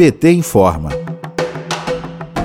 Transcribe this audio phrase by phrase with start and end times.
[0.00, 0.88] PT informa.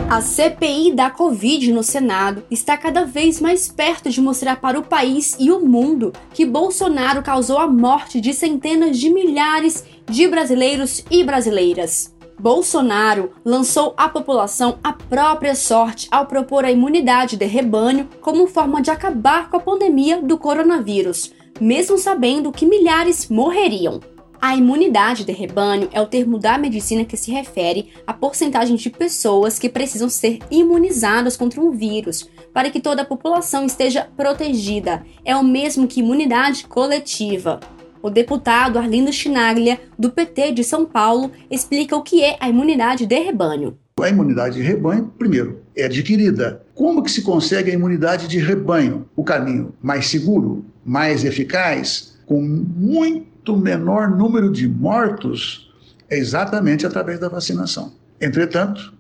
[0.10, 4.84] A CPI da Covid no Senado está cada vez mais perto de mostrar para o
[4.84, 11.06] país e o mundo que Bolsonaro causou a morte de centenas de milhares de brasileiros
[11.10, 12.14] e brasileiras.
[12.38, 18.82] Bolsonaro lançou à população a própria sorte ao propor a imunidade de rebanho como forma
[18.82, 21.32] de acabar com a pandemia do coronavírus,
[21.62, 24.02] mesmo sabendo que milhares morreriam.
[24.48, 28.92] A imunidade de rebanho é o termo da medicina que se refere à porcentagem de
[28.92, 35.04] pessoas que precisam ser imunizadas contra um vírus para que toda a população esteja protegida.
[35.26, 37.60] É o mesmo que imunidade coletiva.
[38.04, 43.08] O deputado Arlindo Chinaglia, do PT de São Paulo, explica o que é a imunidade
[43.08, 43.76] de rebanho.
[44.00, 46.64] A imunidade de rebanho, primeiro, é adquirida.
[46.76, 49.10] Como que se consegue a imunidade de rebanho?
[49.16, 55.72] O caminho mais seguro, mais eficaz, com muito menor número de mortos,
[56.10, 57.94] é exatamente através da vacinação.
[58.20, 58.94] Entretanto,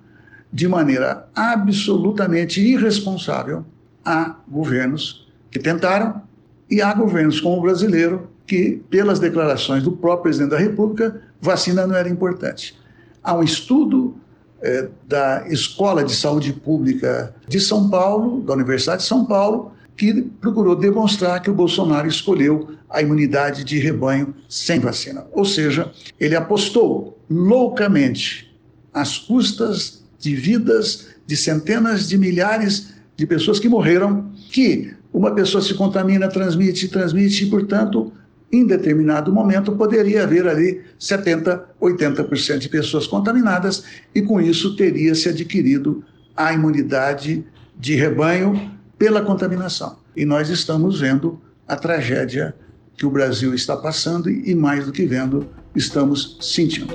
[0.51, 3.65] de maneira absolutamente irresponsável,
[4.03, 6.21] há governos que tentaram
[6.69, 11.87] e há governos como o brasileiro que, pelas declarações do próprio presidente da República, vacina
[11.87, 12.77] não era importante.
[13.23, 14.15] Há um estudo
[14.61, 20.21] é, da Escola de Saúde Pública de São Paulo, da Universidade de São Paulo, que
[20.41, 25.25] procurou demonstrar que o Bolsonaro escolheu a imunidade de rebanho sem vacina.
[25.31, 28.53] Ou seja, ele apostou loucamente
[28.93, 35.61] às custas de vidas de centenas de milhares de pessoas que morreram, que uma pessoa
[35.61, 38.11] se contamina, transmite, transmite, e, portanto,
[38.51, 45.15] em determinado momento poderia haver ali 70, 80% de pessoas contaminadas e com isso teria
[45.15, 46.03] se adquirido
[46.35, 47.43] a imunidade
[47.77, 49.97] de rebanho pela contaminação.
[50.15, 52.55] E nós estamos vendo a tragédia
[52.97, 56.93] que o Brasil está passando e mais do que vendo, estamos sentindo.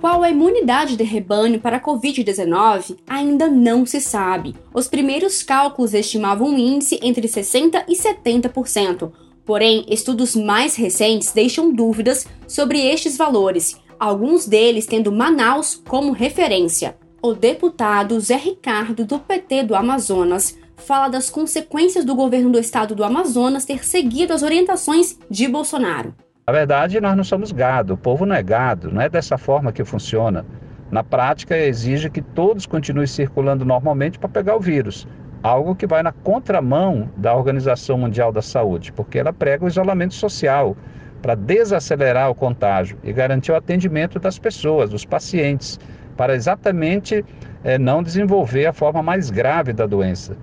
[0.00, 4.54] Qual a imunidade de rebanho para a Covid-19 ainda não se sabe.
[4.74, 9.12] Os primeiros cálculos estimavam um índice entre 60% e 70%,
[9.44, 16.96] Porém, estudos mais recentes deixam dúvidas sobre estes valores, alguns deles tendo Manaus como referência.
[17.24, 22.96] O deputado Zé Ricardo, do PT do Amazonas, fala das consequências do governo do estado
[22.96, 26.12] do Amazonas ter seguido as orientações de Bolsonaro.
[26.44, 29.70] Na verdade, nós não somos gado, o povo não é gado, não é dessa forma
[29.70, 30.44] que funciona.
[30.90, 35.06] Na prática, exige que todos continuem circulando normalmente para pegar o vírus
[35.44, 40.14] algo que vai na contramão da Organização Mundial da Saúde, porque ela prega o isolamento
[40.14, 40.76] social
[41.20, 45.78] para desacelerar o contágio e garantir o atendimento das pessoas, dos pacientes,
[46.16, 47.24] para exatamente
[47.64, 50.36] é, não desenvolver a forma mais grave da doença.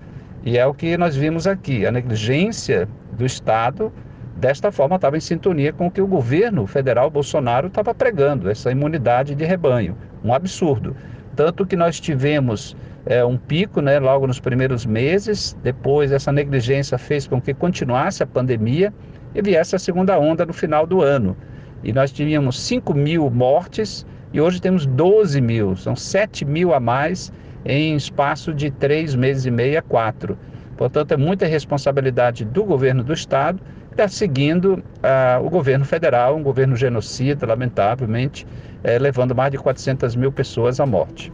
[0.43, 3.91] E é o que nós vimos aqui, a negligência do Estado,
[4.37, 8.71] desta forma, estava em sintonia com o que o governo federal Bolsonaro estava pregando, essa
[8.71, 10.95] imunidade de rebanho, um absurdo.
[11.35, 12.75] Tanto que nós tivemos
[13.05, 18.23] é, um pico né, logo nos primeiros meses, depois essa negligência fez com que continuasse
[18.23, 18.93] a pandemia
[19.35, 21.35] e viesse a segunda onda no final do ano.
[21.83, 26.79] E nós tínhamos 5 mil mortes e hoje temos 12 mil, são 7 mil a
[26.79, 27.31] mais
[27.65, 30.37] em espaço de três meses e meio a quatro.
[30.77, 33.59] Portanto, é muita responsabilidade do governo do Estado
[33.91, 38.47] está seguindo ah, o governo federal, um governo genocida, lamentavelmente,
[38.81, 41.31] eh, levando mais de 400 mil pessoas à morte.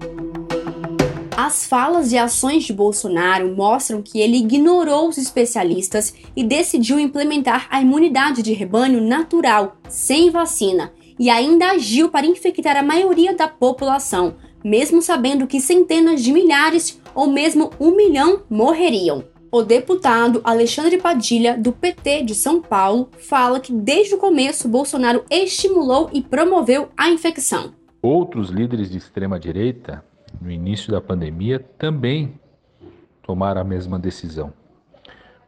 [1.38, 7.68] As falas e ações de Bolsonaro mostram que ele ignorou os especialistas e decidiu implementar
[7.70, 13.48] a imunidade de rebanho natural, sem vacina, e ainda agiu para infectar a maioria da
[13.48, 19.24] população, mesmo sabendo que centenas de milhares ou mesmo um milhão morreriam.
[19.52, 25.24] O deputado Alexandre Padilha, do PT de São Paulo, fala que desde o começo Bolsonaro
[25.30, 27.74] estimulou e promoveu a infecção.
[28.02, 30.04] Outros líderes de extrema-direita
[30.42, 32.38] no início da pandemia também
[33.24, 34.54] tomaram a mesma decisão,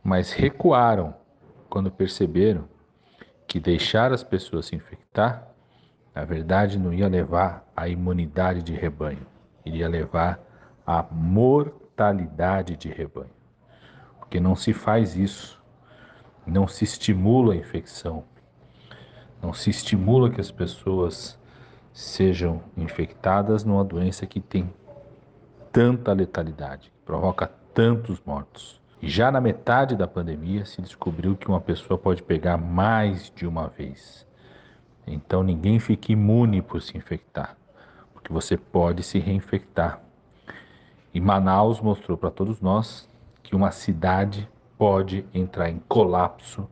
[0.03, 1.13] mas recuaram
[1.69, 2.63] quando perceberam
[3.45, 5.47] que deixar as pessoas se infectar,
[6.17, 9.21] na verdade, não ia levar à imunidade de rebanho,
[9.63, 10.39] iria levar
[10.83, 13.29] à mortalidade de rebanho.
[14.17, 15.61] Porque não se faz isso,
[16.43, 18.23] não se estimula a infecção,
[19.39, 21.39] não se estimula que as pessoas
[21.93, 24.73] sejam infectadas numa doença que tem
[25.71, 28.81] tanta letalidade, que provoca tantos mortos.
[28.99, 33.45] E já na metade da pandemia se descobriu que uma pessoa pode pegar mais de
[33.45, 34.26] uma vez.
[35.07, 37.57] Então ninguém fica imune por se infectar,
[38.13, 40.01] porque você pode se reinfectar.
[41.13, 43.07] E Manaus mostrou para todos nós
[43.41, 46.67] que uma cidade pode entrar em colapso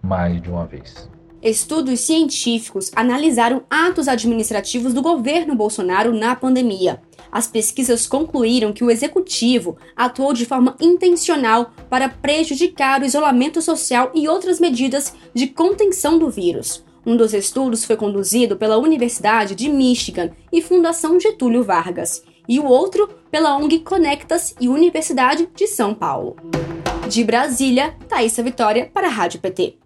[0.00, 1.10] mais de uma vez.
[1.42, 7.02] Estudos científicos analisaram atos administrativos do governo Bolsonaro na pandemia.
[7.30, 14.10] As pesquisas concluíram que o executivo atuou de forma intencional para prejudicar o isolamento social
[14.14, 16.82] e outras medidas de contenção do vírus.
[17.06, 22.64] Um dos estudos foi conduzido pela Universidade de Michigan e Fundação Getúlio Vargas, e o
[22.64, 26.36] outro pela ONG Conectas e Universidade de São Paulo.
[27.08, 29.83] De Brasília, Thaisa Vitória para a Rádio PT.